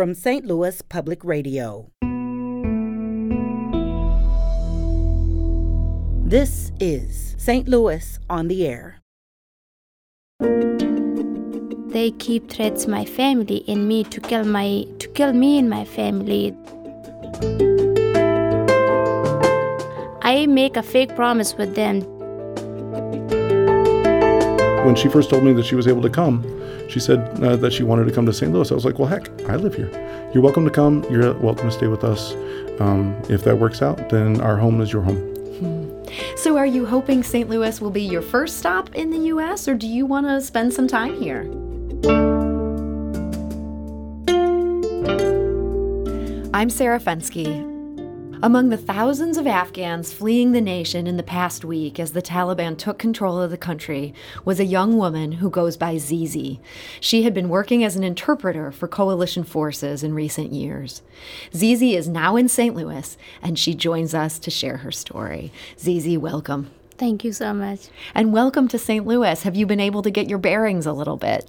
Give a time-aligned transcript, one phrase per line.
[0.00, 0.46] from St.
[0.46, 1.90] Louis Public Radio.
[6.24, 7.68] This is St.
[7.68, 9.02] Louis on the Air.
[11.92, 15.84] They keep threats my family and me to kill my to kill me and my
[15.84, 16.56] family.
[20.22, 22.00] I make a fake promise with them.
[24.86, 26.59] When she first told me that she was able to come,
[26.90, 28.52] she said uh, that she wanted to come to St.
[28.52, 28.70] Louis.
[28.70, 29.90] I was like, well, heck, I live here.
[30.34, 31.04] You're welcome to come.
[31.10, 32.32] You're welcome to stay with us.
[32.80, 35.28] Um, if that works out, then our home is your home.
[36.36, 37.48] So, are you hoping St.
[37.48, 40.72] Louis will be your first stop in the U.S., or do you want to spend
[40.72, 41.42] some time here?
[46.52, 47.69] I'm Sarah Fenske.
[48.42, 52.78] Among the thousands of Afghans fleeing the nation in the past week as the Taliban
[52.78, 54.14] took control of the country
[54.46, 56.58] was a young woman who goes by Zizi.
[57.00, 61.02] She had been working as an interpreter for coalition forces in recent years.
[61.54, 62.74] Zizi is now in St.
[62.74, 65.52] Louis and she joins us to share her story.
[65.78, 66.70] Zizi, welcome.
[67.00, 67.88] Thank you so much.
[68.14, 69.06] And welcome to St.
[69.06, 69.42] Louis.
[69.42, 71.48] Have you been able to get your bearings a little bit?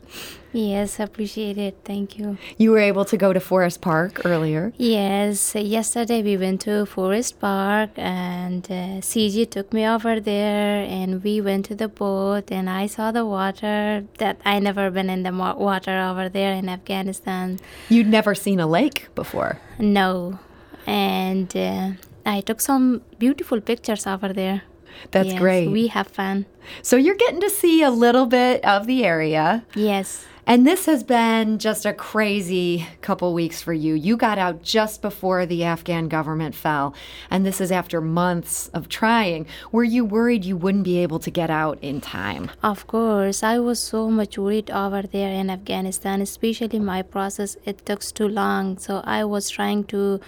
[0.53, 1.75] Yes, appreciate it.
[1.83, 2.37] Thank you.
[2.57, 4.71] You were able to go to Forest Park earlier?
[4.77, 11.21] Yes, yesterday we went to Forest Park and uh, CG took me over there and
[11.21, 15.23] we went to the boat and I saw the water that I never been in
[15.23, 17.59] the water over there in Afghanistan.
[17.89, 19.59] You'd never seen a lake before?
[19.77, 20.39] No.
[20.87, 21.89] And uh,
[22.25, 24.61] I took some beautiful pictures over there.
[25.11, 25.69] That's Yes, great.
[25.69, 26.45] We have fun.
[26.81, 29.65] So you're getting to see a little bit of the area.
[29.75, 30.25] Yes.
[30.47, 33.93] And this has been just a crazy couple weeks for you.
[33.93, 36.95] You got out just before the Afghan government fell,
[37.29, 39.45] and this is after months of trying.
[39.71, 42.49] Were you worried you wouldn't be able to get out in time?
[42.63, 47.55] Of course, I was so much worried over there in Afghanistan, especially my process.
[47.63, 50.19] It took too long, so I was trying to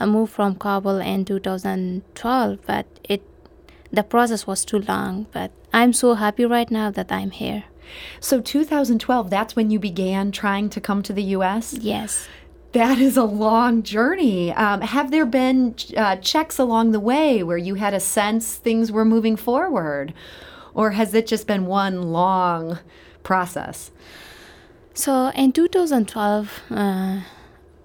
[0.00, 3.22] uh, move from Kabul in 2012, but it
[3.92, 5.26] the process was too long.
[5.32, 7.64] But I'm so happy right now that I'm here.
[8.20, 11.74] So 2012, that's when you began trying to come to the U.S.?
[11.74, 12.28] Yes.
[12.72, 14.50] That is a long journey.
[14.52, 18.90] Um, have there been uh, checks along the way where you had a sense things
[18.90, 20.14] were moving forward?
[20.72, 22.78] Or has it just been one long
[23.22, 23.90] process?
[24.94, 27.20] So in 2012, uh,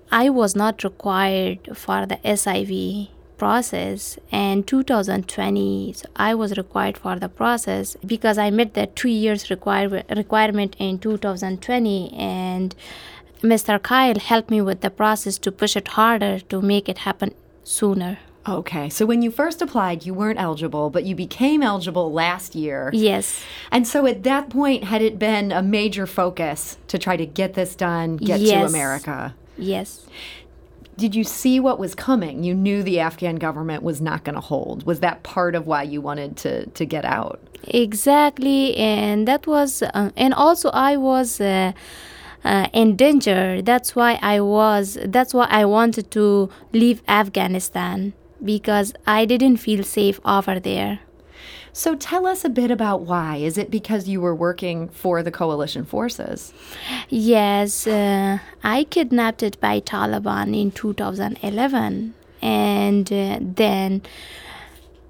[0.10, 7.18] I was not required for the SIV process and 2020 so i was required for
[7.20, 12.76] the process because i met the two years require, requirement in 2020 and
[13.42, 17.34] mr kyle helped me with the process to push it harder to make it happen
[17.64, 18.18] sooner
[18.50, 22.90] Okay, so when you first applied, you weren't eligible, but you became eligible last year.
[22.94, 23.44] yes
[23.74, 27.56] And so at that point, had it been a major focus to try to get
[27.56, 29.36] this done, get to America?
[29.58, 30.06] yes
[30.98, 32.44] Did you see what was coming?
[32.44, 34.84] You knew the Afghan government was not going to hold.
[34.86, 37.40] Was that part of why you wanted to, to get out?
[37.68, 41.72] exactly and that was uh, and also i was uh,
[42.44, 48.94] uh, in danger that's why i was that's why i wanted to leave afghanistan because
[49.06, 51.00] i didn't feel safe over there
[51.78, 53.36] So tell us a bit about why.
[53.36, 56.52] Is it because you were working for the coalition forces?
[57.10, 64.02] yes uh, i kidnapped by taliban in 2011 and uh, then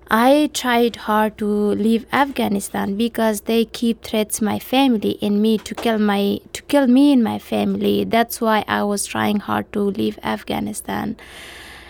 [0.09, 5.75] I tried hard to leave Afghanistan because they keep threats my family and me to
[5.75, 8.05] kill my to kill me and my family.
[8.05, 11.17] That's why I was trying hard to leave Afghanistan.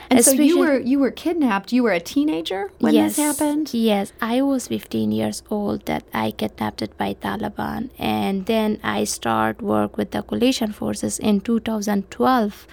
[0.10, 1.74] And so you were you were kidnapped.
[1.74, 3.74] You were a teenager when yes, this happened.
[3.74, 9.62] Yes, I was 15 years old that I kidnapped by Taliban, and then I start
[9.62, 12.68] work with the coalition forces in 2012.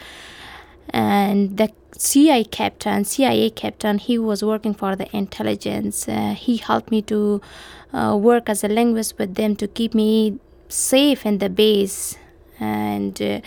[0.90, 6.08] And the CIA captain, CIA captain, he was working for the intelligence.
[6.08, 7.40] Uh, he helped me to
[7.92, 12.16] uh, work as a linguist with them to keep me safe in the base
[12.60, 13.20] and.
[13.20, 13.40] Uh,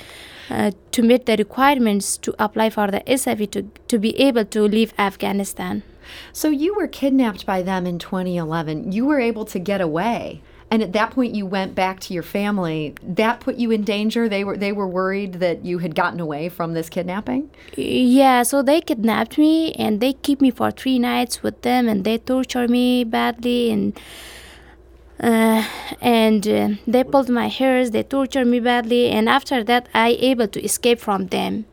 [0.50, 4.62] uh, to meet the requirements to apply for the SIV to, to be able to
[4.64, 5.84] leave Afghanistan.
[6.32, 8.92] So you were kidnapped by them in 2011.
[8.92, 10.42] You were able to get away.
[10.70, 12.94] And at that point you went back to your family.
[13.02, 14.28] That put you in danger.
[14.28, 17.50] They were they were worried that you had gotten away from this kidnapping.
[17.76, 22.04] Yeah, so they kidnapped me and they keep me for three nights with them and
[22.04, 23.98] they torture me badly and
[25.20, 25.64] uh,
[26.02, 30.48] and uh, they pulled my hairs, they tortured me badly, and after that, I able
[30.50, 31.66] to escape from them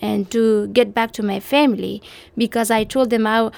[0.00, 2.02] and to get back to my family
[2.36, 3.50] because I told them I,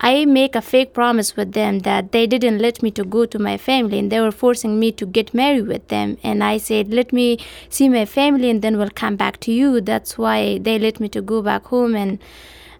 [0.00, 3.38] I make a fake promise with them that they didn't let me to go to
[3.38, 6.18] my family and they were forcing me to get married with them.
[6.22, 7.38] And I said let me
[7.70, 9.80] see my family and then we'll come back to you.
[9.80, 12.18] That's why they let me to go back home and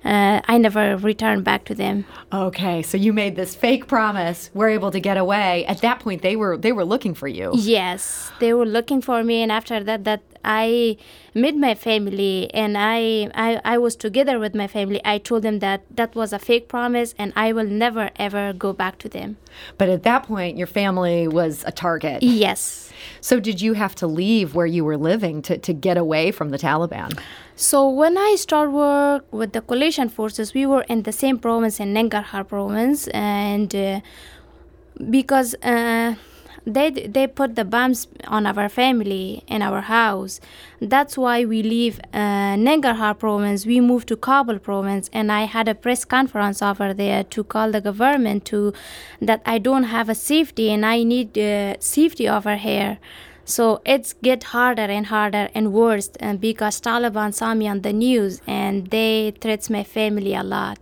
[0.05, 2.05] uh, I never returned back to them.
[2.33, 4.51] Okay, so you made this fake promise.
[4.55, 5.65] We're able to get away.
[5.67, 7.53] At that point, they were they were looking for you.
[7.55, 10.97] Yes, they were looking for me, and after that, that I
[11.35, 15.01] met my family, and I, I I was together with my family.
[15.05, 18.73] I told them that that was a fake promise, and I will never ever go
[18.73, 19.37] back to them.
[19.79, 22.23] But at that point, your family was a target.
[22.23, 22.86] Yes.
[23.21, 26.51] So did you have to leave where you were living to, to get away from
[26.51, 27.19] the Taliban?
[27.57, 31.81] So when I started work with the coalition forces, we were in the same province
[31.81, 34.01] in Nangarhar province, and uh,
[35.11, 36.15] because uh,
[36.67, 40.41] they they put the bombs on our family in our house,
[40.81, 43.65] that's why we leave uh, Nangarhar province.
[43.65, 47.71] We moved to Kabul province, and I had a press conference over there to call
[47.71, 48.73] the government to
[49.21, 52.99] that I don't have a safety and I need uh, safety over here.
[53.45, 57.93] So it's get harder and harder and worse and because Taliban saw me on the
[57.93, 60.79] news and they threats my family a lot.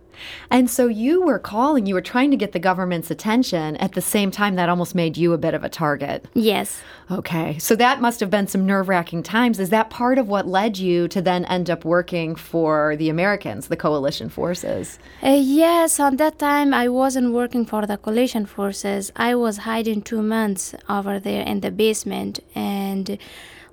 [0.49, 4.01] And so you were calling, you were trying to get the government's attention at the
[4.01, 6.25] same time that almost made you a bit of a target.
[6.33, 6.81] Yes.
[7.11, 7.57] Okay.
[7.59, 9.59] So that must have been some nerve wracking times.
[9.59, 13.67] Is that part of what led you to then end up working for the Americans,
[13.67, 14.97] the coalition forces?
[15.21, 19.11] Uh, yes, on that time I wasn't working for the coalition forces.
[19.15, 22.39] I was hiding two months over there in the basement.
[22.55, 23.17] And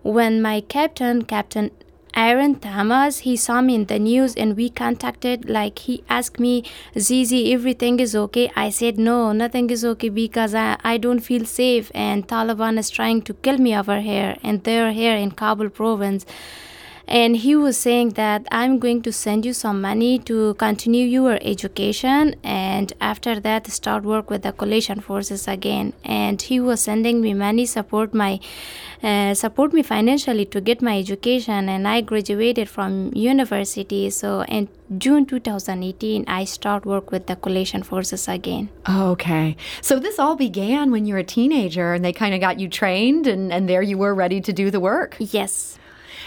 [0.02, 1.70] when my captain, Captain
[2.14, 6.62] Aaron Thomas, he saw me in the news and we contacted, like, he asked me,
[6.98, 8.50] Zizi, everything is okay.
[8.54, 12.90] I said, no, nothing is okay because I, I don't feel safe and Taliban is
[12.90, 16.26] trying to kill me over here and they're here in Kabul province
[17.06, 21.38] and he was saying that i'm going to send you some money to continue your
[21.42, 22.34] education.
[22.42, 25.92] And after that start work with the coalition forces again.
[26.04, 28.40] And he was sending me money support my
[29.02, 31.68] uh, support me financially to get my education.
[31.68, 34.10] And i graduated from university.
[34.10, 38.68] So in june 2018 i start work with the coalition forces again.
[38.88, 39.56] Okay.
[39.80, 42.68] So this all began when you were a teenager and they kind of got you
[42.68, 45.16] trained and, and there you were ready to do the work?
[45.18, 45.78] Yes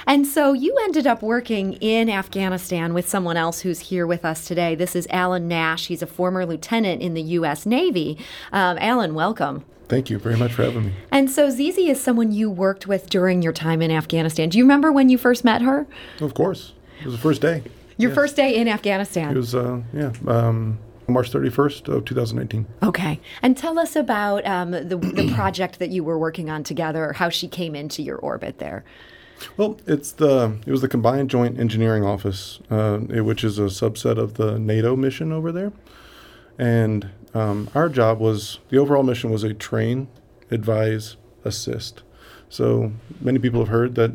[0.08, 4.46] and so you ended up working in Afghanistan with someone else who's here with us
[4.46, 4.76] today.
[4.76, 5.88] This is Alan Nash.
[5.88, 7.66] He's a former lieutenant in the U.S.
[7.66, 8.18] Navy.
[8.52, 9.66] Um, Alan, welcome.
[9.88, 10.94] Thank you very much for having me.
[11.12, 14.50] And so Zizi is someone you worked with during your time in Afghanistan.
[14.50, 15.86] Do you remember when you first met her?
[16.20, 16.74] Of course.
[17.00, 17.64] It was the first day.
[17.98, 18.16] Your yes.
[18.16, 19.32] first day in Afghanistan?
[19.32, 20.12] It was, uh, yeah.
[20.28, 22.66] Um, March 31st of 2019.
[22.82, 23.20] Okay.
[23.42, 27.30] And tell us about um, the, the project that you were working on together, how
[27.30, 28.84] she came into your orbit there.
[29.58, 34.18] Well, it's the it was the Combined Joint Engineering Office, uh, which is a subset
[34.18, 35.72] of the NATO mission over there,
[36.58, 40.08] and um, our job was the overall mission was a train,
[40.52, 42.04] advise, assist.
[42.50, 44.12] So many people have heard that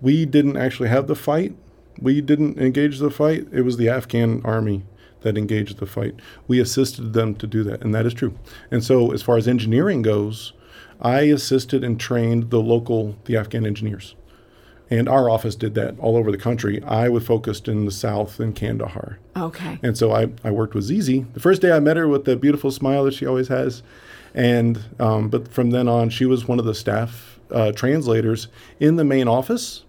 [0.00, 1.54] we didn't actually have the fight.
[2.00, 3.46] We didn't engage the fight.
[3.52, 4.84] It was the Afghan army
[5.22, 6.14] that engaged the fight.
[6.48, 8.36] We assisted them to do that, and that is true.
[8.70, 10.52] And so, as far as engineering goes,
[11.00, 14.14] I assisted and trained the local, the Afghan engineers.
[14.92, 16.82] And our office did that all over the country.
[16.82, 19.18] I was focused in the South in Kandahar.
[19.34, 19.78] Okay.
[19.82, 21.24] And so I, I worked with Zizi.
[21.32, 23.82] The first day I met her with the beautiful smile that she always has.
[24.34, 28.48] And, um, but from then on, she was one of the staff uh, translators
[28.80, 29.84] in the main office.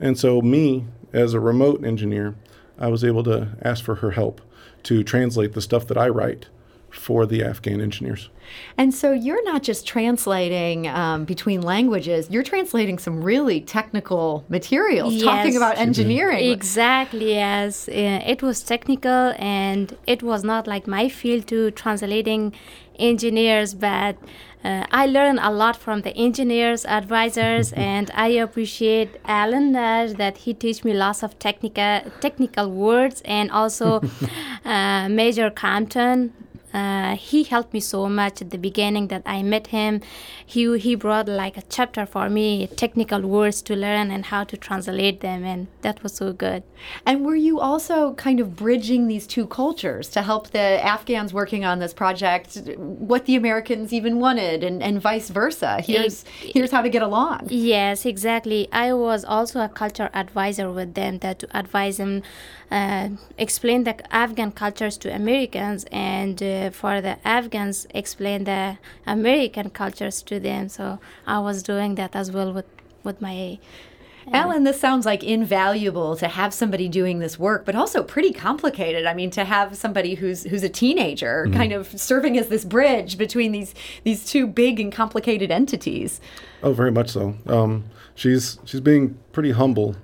[0.00, 2.34] And so, me, as a remote engineer,
[2.78, 4.40] I was able to ask for her help
[4.84, 6.46] to translate the stuff that I write
[6.90, 8.30] for the Afghan engineers.
[8.76, 15.14] And so you're not just translating um, between languages, you're translating some really technical materials,
[15.14, 15.24] yes.
[15.24, 16.50] talking about engineering.
[16.50, 17.88] Exactly, yes.
[17.88, 22.54] It was technical and it was not like my field to translating
[22.98, 24.16] engineers, but
[24.64, 30.38] uh, I learned a lot from the engineers, advisors, and I appreciate Alan Nash that
[30.38, 34.02] he teach me lots of technical technical words and also
[34.64, 36.32] uh, Major Compton
[36.72, 40.00] uh, he helped me so much at the beginning that I met him.
[40.44, 44.56] He he brought like a chapter for me, technical words to learn and how to
[44.56, 46.62] translate them, and that was so good.
[47.06, 51.64] And were you also kind of bridging these two cultures to help the Afghans working
[51.64, 55.80] on this project what the Americans even wanted, and, and vice versa?
[55.80, 57.48] Here's it, here's how to get along.
[57.48, 58.68] Yes, exactly.
[58.72, 62.22] I was also a culture advisor with them that to advise them
[62.70, 69.70] uh, explain the Afghan cultures to Americans and uh, for the Afghans explain the American
[69.70, 70.68] cultures to them.
[70.68, 72.66] So I was doing that as well with
[73.04, 73.58] with my
[74.30, 79.06] Alan, this sounds like invaluable to have somebody doing this work, but also pretty complicated.
[79.06, 81.56] I mean, to have somebody who's who's a teenager Mm-hmm.
[81.56, 86.20] kind of serving as this bridge between these these two big and complicated entities.
[86.62, 87.36] Oh, very much so.
[87.46, 87.84] Um,
[88.14, 89.96] she's she's being pretty humble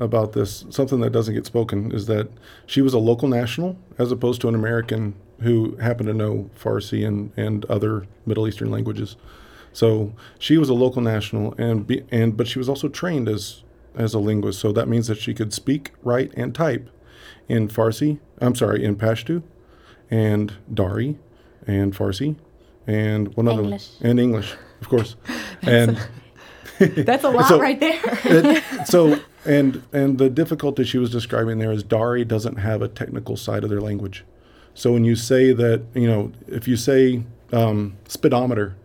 [0.00, 0.64] about this.
[0.70, 2.28] Something that doesn't get spoken is that
[2.66, 7.06] she was a local national as opposed to an American who happened to know Farsi
[7.06, 9.16] and, and other Middle Eastern languages.
[9.72, 13.62] So she was a local national, and be, and but she was also trained as
[13.94, 14.58] as a linguist.
[14.60, 16.90] So that means that she could speak, write, and type
[17.48, 18.18] in Farsi.
[18.40, 19.42] I'm sorry, in Pashto,
[20.10, 21.18] and Dari,
[21.66, 22.36] and Farsi,
[22.86, 23.88] and one other English.
[24.00, 25.16] one, and English, of course,
[25.62, 25.98] and.
[26.78, 28.00] That's a lot So- right there.
[28.24, 32.88] it, so and and the difficulty she was describing there is Dari doesn't have a
[32.88, 34.24] technical side of their language.
[34.74, 38.76] So when you say that, you know, if you say um, speedometer,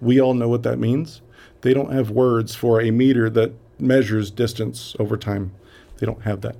[0.00, 1.20] we all know what that means.
[1.60, 5.52] They don't have words for a meter that measures distance over time.
[5.98, 6.56] They don't have that.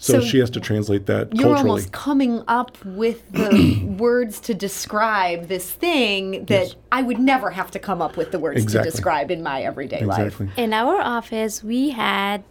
[0.00, 1.70] So, So she has to translate that You're culturally.
[1.70, 6.74] almost coming up with the words to describe this thing that Yes.
[6.92, 8.90] I would never have to come up with the words Exactly.
[8.90, 10.40] to describe in my everyday life.
[10.56, 12.44] In our office, we had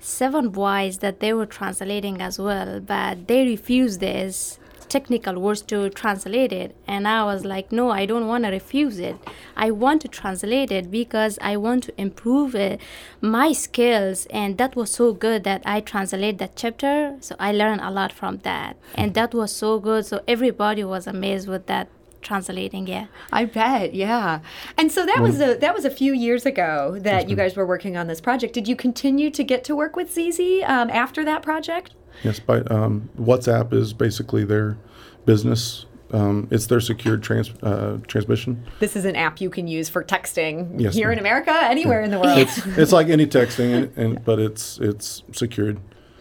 [0.00, 5.90] seven boys that they were translating as well, but they refused this technical words to
[5.90, 6.74] translate it.
[6.86, 9.16] And I was like, no, I don't want to refuse it.
[9.56, 12.80] I want to translate it because I want to improve it,
[13.20, 14.26] my skills.
[14.30, 17.16] And that was so good that I translate that chapter.
[17.20, 18.76] So I learned a lot from that.
[18.94, 20.06] And that was so good.
[20.06, 21.88] So everybody was amazed with that
[22.22, 23.06] translating, yeah.
[23.32, 24.40] I bet, yeah.
[24.76, 27.66] And so that was a that was a few years ago that you guys were
[27.66, 28.54] working on this project.
[28.54, 31.94] Did you continue to get to work with Zizi um, after that project?
[32.22, 34.76] Yes, but um, WhatsApp is basically their
[35.24, 35.86] business.
[36.10, 38.64] Um, it's their secured trans, uh, transmission.
[38.80, 41.18] This is an app you can use for texting Yes, here in.
[41.18, 42.38] America, anywhere in the world.
[42.38, 45.78] It's it's like any texting, and, and but it's it's secured.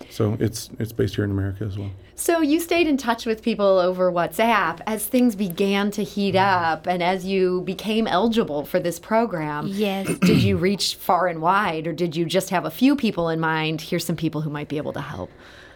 [0.10, 1.92] So it's it's based here in America as well.
[2.16, 6.74] So you stayed in touch with people over WhatsApp as things began to heat mm-hmm.
[6.74, 9.68] up and as you became eligible for this program.
[9.68, 10.08] Yes.
[10.22, 13.40] Did you reach far and wide or did you just have a few people in
[13.40, 13.82] mind?
[13.82, 15.30] Here's some people who might be able to help.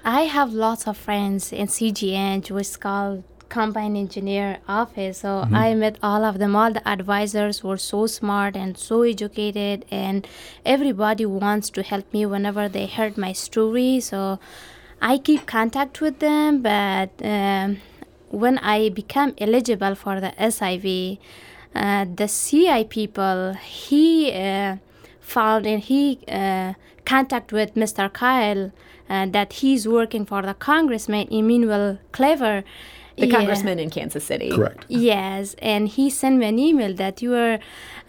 [0.04, 5.20] I have lots of friends in CGN, Jewish School Combine Engineer office.
[5.20, 6.56] So I met all of them.
[6.56, 10.28] All the advisors were so smart and so educated, and
[10.66, 14.00] everybody wants to help me whenever they heard my story.
[14.00, 14.40] So
[15.02, 17.78] I keep contact with them, but um,
[18.30, 21.18] when I become eligible for the SIV,
[21.76, 24.78] uh, the CI people, he uh,
[25.20, 26.74] found and he uh,
[27.06, 28.12] contact with Mr.
[28.12, 28.72] Kyle
[29.10, 32.64] uh, that he's working for the Congressman Emanuel Cleaver.
[33.18, 33.36] The Yeah.
[33.38, 34.50] congressman in Kansas City.
[34.52, 34.86] Correct.
[34.88, 37.60] Yes, and he sent me an email that your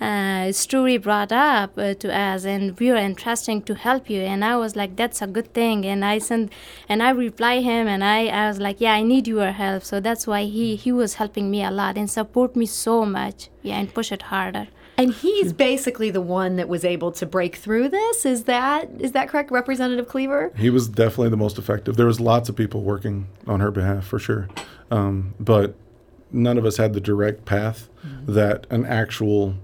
[0.01, 4.21] uh, story brought up uh, to us, and we are interested to help you.
[4.21, 5.85] And I was like, that's a good thing.
[5.85, 6.53] And I sent,
[6.89, 9.85] and I reply him, and I, I was like, yeah, I need your help.
[9.85, 13.49] So that's why he he was helping me a lot and support me so much.
[13.63, 14.69] Yeah, and push it harder.
[14.99, 18.27] And he's basically the one that was able to break through this.
[18.27, 20.53] Is that is that correct, Representative Cleaver?
[20.57, 21.97] He was definitely the most effective.
[21.97, 24.49] There was lots of people working on her behalf for sure,
[24.93, 25.75] um, but
[26.31, 27.89] none of us had the direct path
[28.27, 29.55] that an actual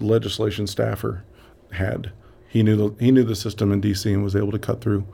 [0.00, 1.24] legislation staffer
[1.72, 2.12] had.
[2.48, 4.12] He knew the he knew the system in D.C.
[4.12, 5.06] and was able to cut through.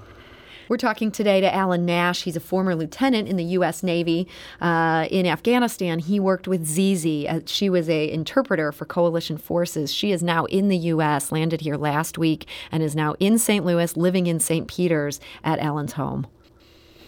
[0.68, 2.22] We're talking today to Alan Nash.
[2.22, 3.82] He's a former lieutenant in the U.S.
[3.82, 4.26] Navy
[4.60, 5.98] uh, in Afghanistan.
[5.98, 7.28] He worked with Zizi.
[7.28, 9.92] Uh, she was a interpreter for coalition forces.
[9.92, 13.64] She is now in the U.S., landed here last week, and is now in St.
[13.64, 14.66] Louis, living in St.
[14.66, 16.26] Peter's at Alan's home.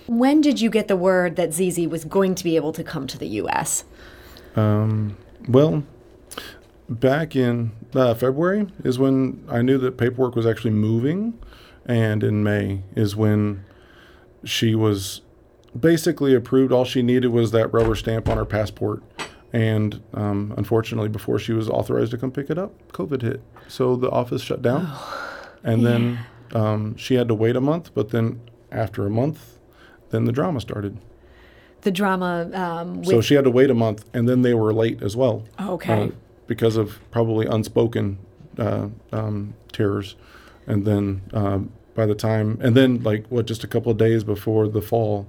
[0.07, 3.07] When did you get the word that Zizi was going to be able to come
[3.07, 3.85] to the U.S.?
[4.57, 5.17] Um,
[5.49, 5.85] well,
[6.89, 11.39] back in uh, February is when I knew that paperwork was actually moving,
[11.87, 13.65] and in May is when
[14.45, 15.23] she was
[15.79, 16.73] basically approved.
[16.73, 19.03] All she needed was that rubber stamp on her passport.
[19.53, 23.43] And um, unfortunately, before she was authorized to come pick it up, COVID hit.
[23.69, 24.93] So the office shut down.
[25.63, 26.19] and then
[26.53, 27.93] um, she had to wait a month.
[27.95, 28.41] But then
[28.73, 29.59] after a month,
[30.15, 30.99] then the drama started.
[31.83, 35.03] The drama um, So she had to wait a month, and then they were late
[35.03, 35.45] as well.
[35.61, 36.05] Okay.
[36.05, 36.09] uh,
[36.47, 38.19] because of probably unspoken
[38.59, 40.17] uh, um, terrors,
[40.67, 44.25] and then um, by the time, and then like what, just a couple of days
[44.25, 45.27] before the fall,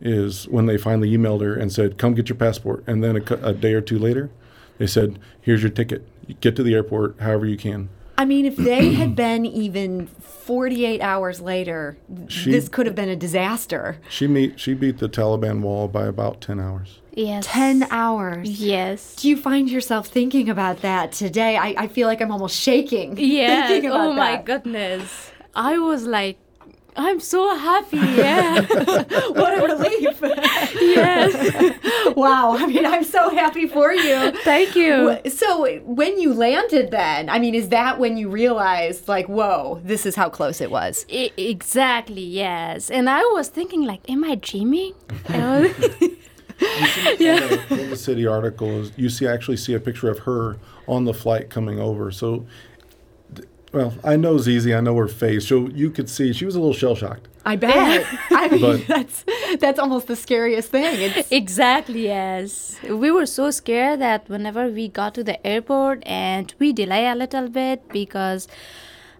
[0.00, 3.34] is when they finally emailed her and said, "Come get your passport." And then a,
[3.48, 4.30] a day or two later,
[4.78, 6.06] they said, "Here's your ticket.
[6.40, 11.00] Get to the airport however you can." I mean, if they had been even 48
[11.00, 11.96] hours later,
[12.28, 13.98] She- this could have been a disaster.
[14.08, 17.00] She meet she beat the Taliban wall by about ten hours.
[17.12, 17.46] Yes.
[17.46, 18.46] 10 hours.
[18.60, 19.16] Yes.
[19.16, 21.56] Do you find yourself thinking about that today?
[21.56, 23.16] I, I feel like I'm almost shaking.
[23.18, 23.70] Yes.
[23.70, 24.44] thinking about Oh my that.
[24.44, 25.30] goodness.
[25.54, 26.36] I was like,
[26.96, 27.96] I'm so happy.
[27.98, 28.60] Yeah.
[29.30, 30.18] what a relief.
[30.80, 32.14] yes.
[32.16, 32.56] wow.
[32.58, 34.32] I mean, I'm so happy for you.
[34.42, 35.18] Thank you.
[35.28, 40.06] So, when you landed, then, I mean, is that when you realized, like, whoa, this
[40.06, 41.04] is how close it was?
[41.10, 42.22] I- exactly.
[42.22, 42.90] Yes.
[42.90, 44.94] And I was thinking, like, am I dreaming?
[45.28, 45.32] Oh.
[45.34, 47.62] I was- yeah.
[47.70, 50.56] In the city articles, you see actually see a picture of her
[50.88, 52.10] on the flight coming over.
[52.10, 52.46] So, d-
[53.76, 55.46] well, I know Zizi, I know her face.
[55.50, 57.28] So you could see she was a little shell shocked.
[57.44, 58.04] I bet.
[58.30, 59.24] I mean, But- that's
[59.60, 60.94] that's almost the scariest thing.
[61.06, 62.76] It's, Exactly, yes.
[63.04, 67.14] We were so scared that whenever we got to the airport and we delay a
[67.14, 68.48] little bit because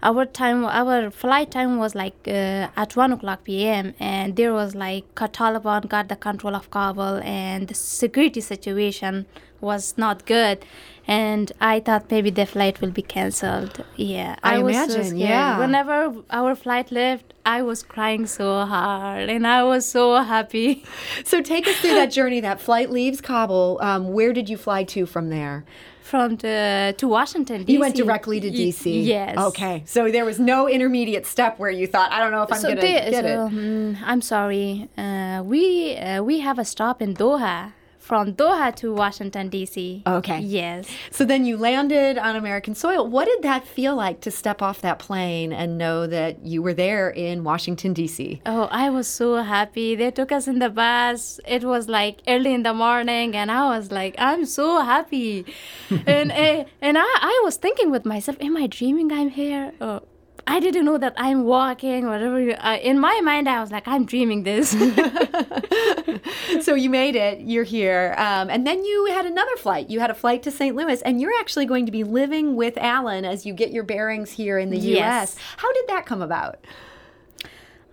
[0.09, 3.95] our time, our flight time was like uh, at 1 o'clock p.m.
[3.99, 9.27] and there was like Taliban got the control of Kabul and the security situation
[9.61, 10.65] was not good.
[11.09, 13.85] And I thought maybe the flight will be canceled.
[13.97, 15.19] Yeah, I was imagine, scared.
[15.19, 15.59] yeah.
[15.59, 20.85] Whenever our flight left, I was crying so hard and I was so happy.
[21.25, 22.41] so, take us through that journey.
[22.41, 23.79] That flight leaves Kabul.
[23.81, 25.65] Um, where did you fly to from there?
[26.07, 27.73] From the, to Washington D.C.
[27.73, 29.05] You went directly to DC.
[29.05, 29.37] Yes.
[29.37, 29.83] Okay.
[29.87, 32.69] So there was no intermediate step where you thought, I don't know if I'm So
[32.69, 33.53] going to get so, it.
[33.53, 34.89] mm, I'm sorry.
[34.97, 37.73] Uh, we uh, we have a stop in Doha.
[38.07, 40.05] From Doha to Washington D.C.
[40.07, 40.39] Okay.
[40.39, 40.89] Yes.
[41.11, 43.05] So then you landed on American soil.
[43.05, 46.73] What did that feel like to step off that plane and know that you were
[46.73, 48.41] there in Washington D.C.?
[48.47, 49.97] Oh, I was so happy.
[49.97, 51.41] They took us in the bus.
[51.49, 55.45] It was like early in the morning, and I was like, I'm so happy.
[56.07, 59.73] and uh, and I, I was thinking with myself, am I dreaming I'm here?
[59.81, 60.03] Oh,
[60.49, 62.41] I didn't know that I'm walking, whatever.
[62.41, 64.71] you- Uh, in my mind, I was like, I'm dreaming this.
[66.61, 67.41] so you made it.
[67.41, 69.91] You're here, um, and then you had another flight.
[69.91, 70.75] You had a flight to St.
[70.77, 74.33] Louis, and you're actually going to be living with Alan as you get your bearings
[74.33, 75.35] here in the Yes.
[75.35, 75.37] U.S.
[75.59, 76.65] How did that come about?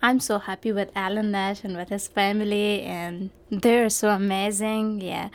[0.02, 5.02] I'm so happy with Alan Nash and with his family, and they're so amazing.
[5.02, 5.30] Yeah.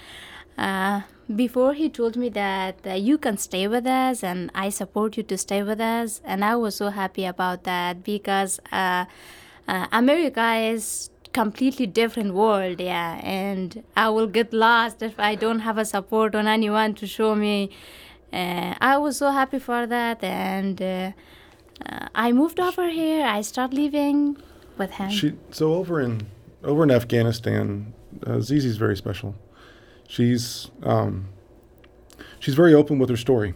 [0.56, 1.00] Uh,
[1.35, 5.23] before he told me that uh, you can stay with us and I support you
[5.25, 9.04] to stay with us, and I was so happy about that because uh,
[9.66, 13.20] uh, America is completely different world yeah.
[13.22, 17.35] And i will get lost if i don't have a support on anyone to show
[17.35, 17.70] me.
[18.33, 21.12] Uh, i was so happy for that and uh,
[21.87, 23.26] uh, i moved over here.
[23.26, 24.37] I start living
[24.79, 25.11] with him.
[25.11, 26.26] She so over in
[26.64, 27.92] over in Afghanistan,
[28.26, 29.35] uh, Zizi's very special.
[30.09, 31.29] She's um,
[32.40, 33.55] she's very open with her story,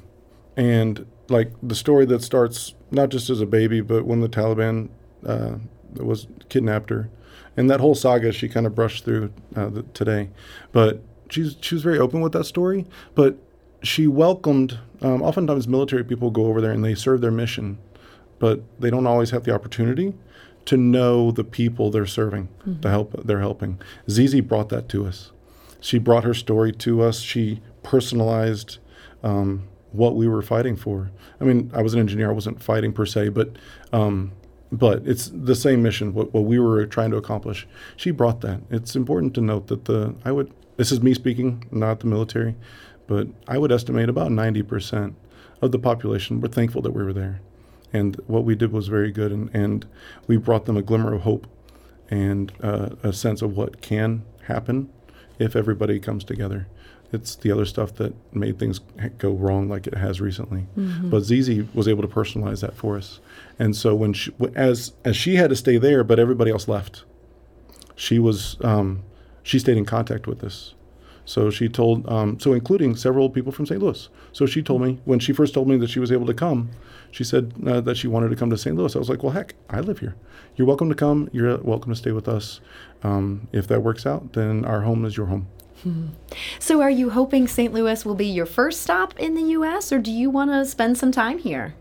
[0.54, 4.90] and like the story that starts not just as a baby, but when the Taliban
[5.26, 5.54] uh,
[5.94, 7.08] was kidnapped her,
[7.56, 10.28] and that whole saga she kind of brushed through uh, the, today.
[10.72, 13.38] But she's she was very open with that story, but
[13.82, 14.78] she welcomed.
[15.00, 17.78] Um, oftentimes, military people go over there and they serve their mission,
[18.38, 20.12] but they don't always have the opportunity
[20.66, 23.80] to know the people they're serving, the help they're helping.
[24.10, 25.32] Zizi brought that to us.
[25.82, 27.20] She brought her story to us.
[27.20, 28.78] She personalized
[29.22, 31.10] um, what we were fighting for.
[31.40, 32.30] I mean, I was an engineer.
[32.30, 33.56] I wasn't fighting per se, but
[33.92, 34.32] um,
[34.70, 36.14] but it's the same mission.
[36.14, 37.66] What, what we were trying to accomplish.
[37.96, 38.60] She brought that.
[38.70, 40.54] It's important to note that the I would.
[40.78, 42.54] This is me speaking, not the military,
[43.06, 45.16] but I would estimate about ninety percent
[45.60, 47.40] of the population were thankful that we were there
[47.92, 49.86] and what we did was very good and, and
[50.26, 51.46] we brought them a glimmer of hope
[52.10, 54.90] and uh, a sense of what can happen
[55.38, 56.66] if everybody comes together.
[57.12, 58.80] It's the other stuff that made things
[59.18, 60.66] go wrong like it has recently.
[61.10, 63.20] But Zizi was able to personalize that for us.
[63.58, 67.04] And so when she, as as she had to stay there but everybody else left
[67.94, 69.02] she was um,
[69.42, 70.74] she stayed in contact with us
[71.32, 73.80] so she told, um, so including several people from St.
[73.80, 74.06] Louis.
[74.32, 76.68] So she told me when she first told me that she was able to come,
[77.10, 78.76] she said uh, that she wanted to come to St.
[78.76, 78.94] Louis.
[78.94, 80.14] I was like, well, heck, I live here.
[80.56, 81.30] You're welcome to come.
[81.32, 82.60] You're welcome to stay with us.
[83.02, 85.46] Um, if that works out, then our home is your home.
[86.58, 87.72] So, are you hoping St.
[87.72, 90.98] Louis will be your first stop in the U.S., or do you want to spend
[90.98, 91.74] some time here?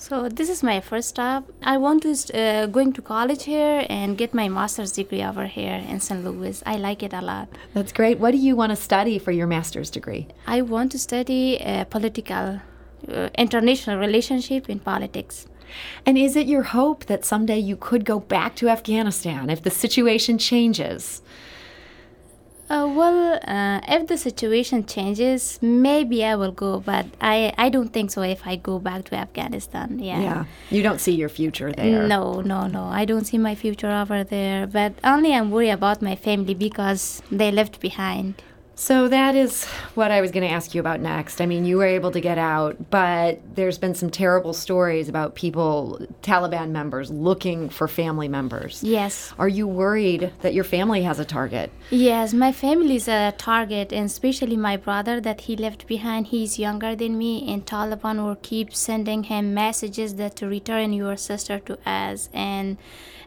[0.00, 1.44] So this is my first stop.
[1.62, 5.84] I want to uh, going to college here and get my master's degree over here
[5.86, 6.24] in St.
[6.24, 6.62] Louis.
[6.64, 7.48] I like it a lot.
[7.74, 8.18] That's great.
[8.18, 10.28] What do you want to study for your master's degree?
[10.46, 12.62] I want to study uh, political,
[13.12, 15.46] uh, international relationship in politics.
[16.06, 19.70] And is it your hope that someday you could go back to Afghanistan if the
[19.70, 21.20] situation changes?
[22.70, 27.92] Uh, well, uh, if the situation changes, maybe I will go, but I, I don't
[27.92, 29.98] think so if I go back to Afghanistan.
[29.98, 30.44] Yeah.
[30.70, 32.06] You don't see your future there.
[32.06, 32.84] No, no, no.
[32.84, 37.22] I don't see my future over there, but only I'm worried about my family because
[37.32, 38.40] they left behind.
[38.80, 41.42] So that is what I was going to ask you about next.
[41.42, 45.34] I mean, you were able to get out, but there's been some terrible stories about
[45.34, 48.82] people, Taliban members, looking for family members.
[48.82, 49.34] Yes.
[49.38, 51.70] Are you worried that your family has a target?
[51.90, 56.28] Yes, my family is a target, and especially my brother that he left behind.
[56.28, 61.18] He's younger than me, and Taliban will keep sending him messages that to return your
[61.18, 62.78] sister to us, and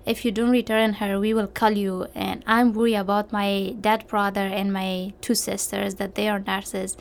[0.06, 2.08] if you don't return her, we will kill you.
[2.14, 6.98] And I'm worried about my dead brother and my two sisters that they are nurses.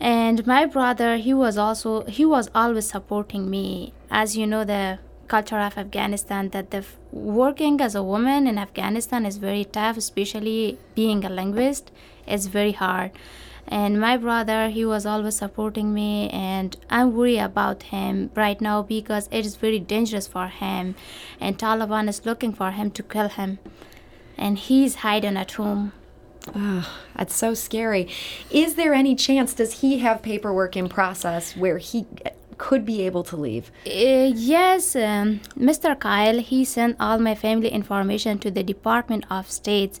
[0.00, 3.92] And my brother, he was also he was always supporting me.
[4.10, 9.26] As you know, the culture of Afghanistan that the working as a woman in Afghanistan
[9.26, 11.90] is very tough, especially being a linguist.
[12.26, 13.10] It's very hard
[13.68, 18.82] and my brother he was always supporting me and i'm worried about him right now
[18.82, 20.94] because it is very dangerous for him
[21.38, 23.58] and taliban is looking for him to kill him
[24.38, 25.92] and he's hiding at home
[26.54, 28.08] Oh, that's so scary.
[28.50, 32.06] Is there any chance, does he have paperwork in process where he
[32.58, 33.70] could be able to leave?
[33.86, 35.98] Uh, yes, um, Mr.
[35.98, 39.98] Kyle, he sent all my family information to the Department of States.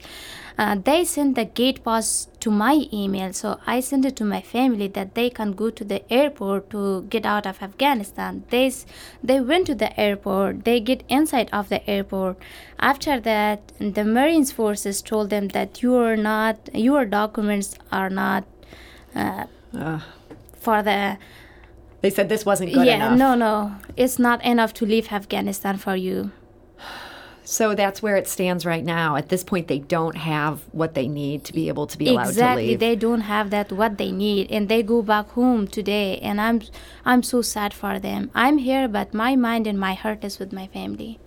[0.58, 4.40] Uh, they sent the gate pass to my email, so I sent it to my
[4.40, 8.42] family that they can go to the airport to get out of Afghanistan.
[8.50, 8.72] They
[9.22, 10.64] they went to the airport.
[10.64, 12.38] They get inside of the airport.
[12.80, 18.44] After that, the Marines forces told them that you are not your documents are not
[19.14, 20.00] uh, uh.
[20.58, 21.18] for the
[22.00, 23.18] they said this wasn't good yeah, enough.
[23.18, 23.74] no, no.
[23.96, 26.30] It's not enough to leave Afghanistan for you.
[27.50, 29.16] So that's where it stands right now.
[29.16, 32.28] At this point, they don't have what they need to be able to be allowed
[32.28, 32.64] exactly.
[32.64, 32.74] to leave.
[32.74, 32.86] Exactly.
[32.88, 36.18] They don't have that what they need, and they go back home today.
[36.18, 36.60] And I'm,
[37.06, 38.30] I'm so sad for them.
[38.34, 41.20] I'm here, but my mind and my heart is with my family.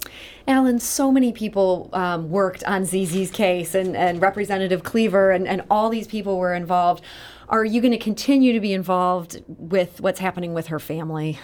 [0.48, 5.64] Alan, so many people um, worked on Zizi's case, and, and Representative Cleaver, and, and
[5.72, 7.04] all these people were involved.
[7.50, 11.40] Are you going to continue to be involved with what's happening with her family?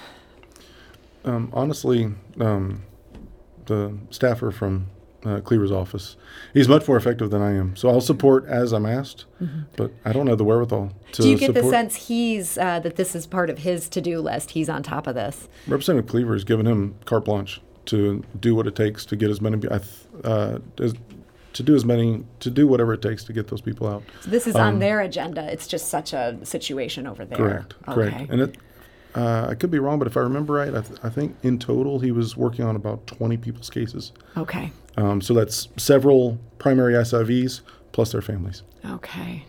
[1.26, 2.84] Um, honestly, um,
[3.68, 4.88] the staffer from
[5.26, 6.16] uh, Cleaver's office.
[6.54, 7.76] He's much more effective than I am.
[7.76, 9.62] So I'll support as I'm asked, mm-hmm.
[9.76, 11.66] but I don't have the wherewithal to Do you get support.
[11.66, 14.52] the sense he's uh, that this is part of his to-do list?
[14.52, 15.50] He's on top of this.
[15.68, 19.42] Representative Cleaver has given him carte blanche to do what it takes to get as
[19.42, 19.66] many
[20.24, 20.94] uh, as,
[21.54, 24.04] to do as many to do whatever it takes to get those people out.
[24.22, 25.52] So this is um, on their agenda.
[25.52, 27.38] It's just such a situation over there.
[27.38, 27.76] Correct.
[27.88, 27.94] Okay.
[27.94, 28.30] Correct.
[28.30, 28.58] And it
[29.18, 31.58] uh, I could be wrong, but if I remember right, I, th- I, think in
[31.58, 34.12] total he was working on about 20 people's cases.
[34.38, 34.72] Okay.
[34.96, 37.62] Um, so that's several primary SIVs
[37.94, 38.62] plus their families.
[38.86, 39.44] Okay.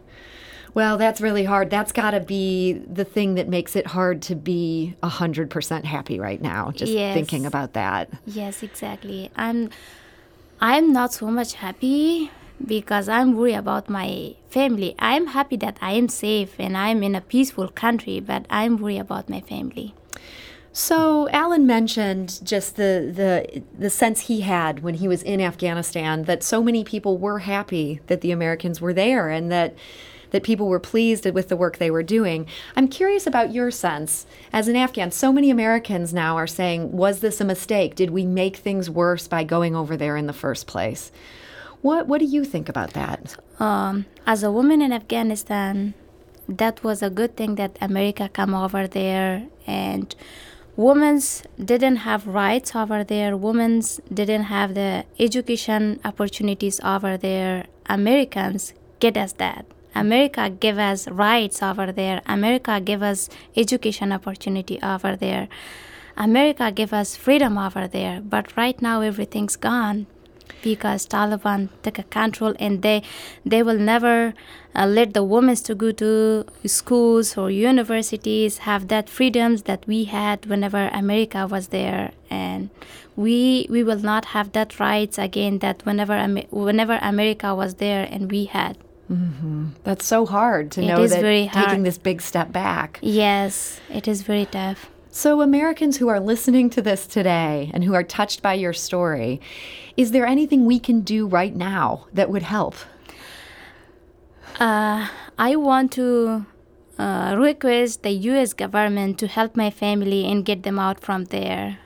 [0.72, 1.68] Well, that's really hard.
[1.68, 6.40] That's got to be the thing that makes it hard to be 100% happy right
[6.40, 7.14] now, just yes.
[7.14, 8.08] thinking about that.
[8.24, 9.30] Yes, exactly.
[9.36, 9.68] I'm
[10.60, 12.30] I'm not so much happy
[12.64, 14.94] because I'm worried about my family.
[14.98, 18.98] I'm happy that I am safe and I'm in a peaceful country, but I'm worried
[18.98, 19.94] about my family.
[20.72, 26.24] So Alan mentioned just the, the the sense he had when he was in Afghanistan
[26.24, 29.74] that so many people were happy that the Americans were there and that
[30.30, 32.46] that people were pleased with the work they were doing.
[32.76, 35.10] I'm curious about your sense as an Afghan.
[35.10, 37.94] So many Americans now are saying, was this a mistake?
[37.94, 41.10] Did we make things worse by going over there in the first place?
[41.82, 43.36] What What do you think about that?
[43.60, 45.94] Um, as a woman in Afghanistan,
[46.48, 50.14] that was a good thing that America come over there and
[50.76, 51.20] women
[51.62, 53.36] didn't have rights over there.
[53.36, 57.66] Women didn't have the education opportunities over there.
[57.86, 59.66] Americans get us that.
[59.94, 62.22] America give us rights over there.
[62.26, 65.48] America give us education opportunity over there.
[66.16, 68.20] America give us freedom over there.
[68.20, 70.06] But right now everything's gone
[70.62, 73.02] because Taliban took a control and they
[73.44, 74.34] they will never
[74.74, 80.04] uh, let the women to go to schools or universities have that freedoms that we
[80.04, 82.70] had whenever America was there and
[83.16, 86.16] we we will not have that rights again that whenever
[86.50, 88.76] whenever America was there and we had
[89.10, 89.68] Mm-hmm.
[89.84, 91.84] That's so hard to it know that taking hard.
[91.84, 92.98] this big step back.
[93.00, 94.90] Yes, it is very tough.
[95.18, 99.40] So, Americans who are listening to this today and who are touched by your story,
[99.96, 102.76] is there anything we can do right now that would help?
[104.60, 106.46] Uh, I want to
[107.00, 108.52] uh, request the U.S.
[108.52, 111.80] government to help my family and get them out from there.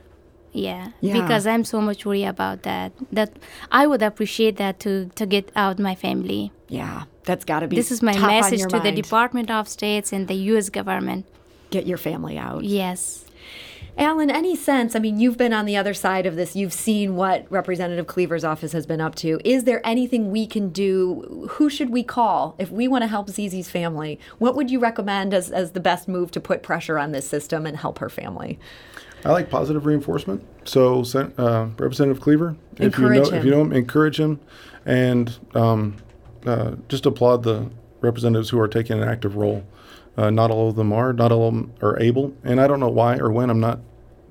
[0.52, 2.92] Yeah, yeah, because I'm so much worried about that.
[3.10, 3.38] That
[3.70, 6.52] I would appreciate that to to get out my family.
[6.68, 7.76] Yeah, that's got to be.
[7.76, 8.84] This is my message to mind.
[8.84, 10.68] the Department of States and the U.S.
[10.68, 11.24] government.
[11.72, 12.64] Get your family out.
[12.64, 13.24] Yes.
[13.98, 14.94] Alan, any sense?
[14.94, 16.56] I mean, you've been on the other side of this.
[16.56, 19.38] You've seen what Representative Cleaver's office has been up to.
[19.44, 21.48] Is there anything we can do?
[21.52, 24.18] Who should we call if we want to help Zizi's family?
[24.38, 27.66] What would you recommend as, as the best move to put pressure on this system
[27.66, 28.58] and help her family?
[29.24, 30.42] I like positive reinforcement.
[30.64, 31.04] So,
[31.36, 33.34] uh, Representative Cleaver, if you know, him.
[33.34, 34.40] if you know him, encourage him,
[34.84, 35.96] and um,
[36.46, 39.64] uh, just applaud the representatives who are taking an active role.
[40.16, 41.12] Uh, not all of them are.
[41.12, 43.50] Not all of them are able, and I don't know why or when.
[43.50, 43.80] I'm not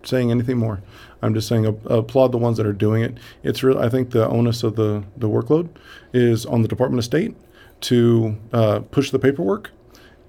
[0.04, 0.82] saying anything more.
[1.22, 3.18] I'm just saying uh, applaud the ones that are doing it.
[3.44, 3.80] It's real.
[3.80, 5.70] I think the onus of the the workload
[6.14, 7.36] is on the Department of State
[7.82, 9.72] to uh, push the paperwork,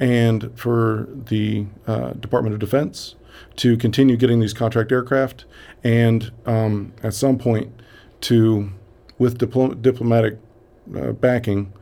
[0.00, 3.14] and for the uh, Department of Defense
[3.56, 5.44] to continue getting these contract aircraft,
[5.84, 7.72] and um, at some point
[8.22, 8.70] to,
[9.18, 10.38] with diplomatic
[10.96, 11.72] uh, backing,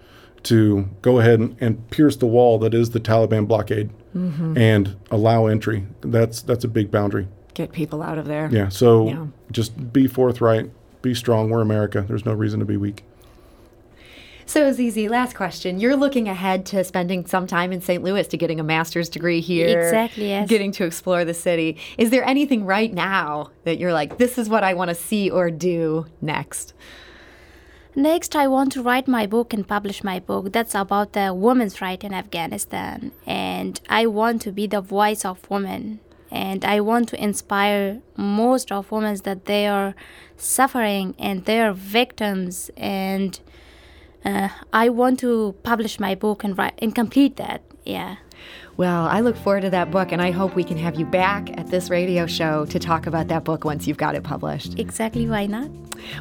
[0.44, 4.56] to go ahead and, and, pierce the wall that is the Taliban blockade mm-hmm.
[4.56, 5.86] and allow entry.
[6.00, 7.28] That's that's a big boundary.
[7.54, 8.48] Get people out of there.
[8.50, 8.68] Yeah.
[8.68, 9.26] So yeah.
[9.52, 10.70] just be forthright,
[11.02, 11.50] be strong.
[11.50, 12.04] We're America.
[12.06, 13.04] There's no reason to be weak.
[14.50, 15.78] So, Zizi, last question.
[15.78, 18.02] You're looking ahead to spending some time in St.
[18.02, 19.80] Louis to getting a master's degree here.
[19.80, 20.48] Exactly, yes.
[20.48, 21.76] Getting to explore the city.
[21.98, 25.30] Is there anything right now that you're like, this is what I want to see
[25.30, 26.74] or do next?
[27.96, 30.52] Next, I want to write my book and publish my book.
[30.52, 33.10] That's about the women's right in Afghanistan.
[33.26, 35.98] And I want to be the voice of women.
[36.30, 39.96] And I want to inspire most of women that they are
[40.36, 42.70] suffering and they are victims.
[42.76, 43.40] And
[44.24, 47.62] uh, I want to publish my book and write and complete that.
[47.84, 48.16] Yeah.
[48.76, 51.50] Well, I look forward to that book, and I hope we can have you back
[51.58, 54.78] at this radio show to talk about that book once you've got it published.
[54.78, 55.28] Exactly.
[55.28, 55.70] Why not?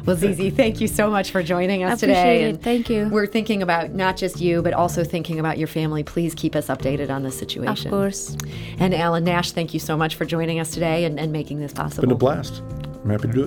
[0.04, 2.50] Well, Zizi, thank you so much for joining us Appreciate today.
[2.50, 2.62] It.
[2.62, 3.08] Thank you.
[3.08, 6.02] We're thinking about not just you, but also thinking about your family.
[6.02, 7.86] Please keep us updated on the situation.
[7.86, 8.36] Of course.
[8.78, 11.72] And Alan Nash, thank you so much for joining us today and, and making this
[11.72, 12.04] possible.
[12.04, 12.62] It's been a blast.
[13.02, 13.44] I'm happy to do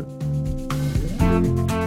[1.69, 1.82] it.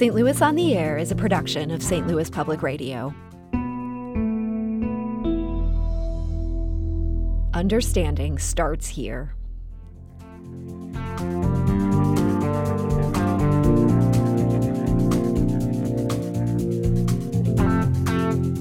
[0.00, 0.14] St.
[0.14, 2.06] Louis on the Air is a production of St.
[2.06, 3.14] Louis Public Radio.
[7.52, 9.34] Understanding starts here.